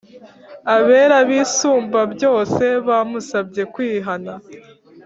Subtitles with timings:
[0.75, 4.33] abera bisumbabyose bamusabye kwihana